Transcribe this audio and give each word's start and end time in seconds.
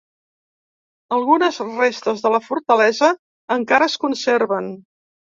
Algunes 1.17 1.59
restes 1.67 2.23
de 2.23 2.31
la 2.35 2.39
fortalesa 2.45 3.09
encara 3.57 3.89
es 3.93 3.99
conserven. 4.07 4.71